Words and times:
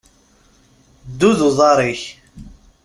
Ddu 1.11 1.31
d 1.37 1.39
uḍaṛ-ik. 1.47 2.01